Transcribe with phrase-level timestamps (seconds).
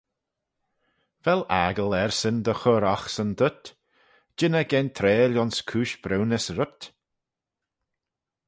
[1.25, 3.63] Vel aggle ersyn dy chur oghsan dhyt?
[4.37, 6.81] jean eh gentreil ayns cooish briwnys rhyt?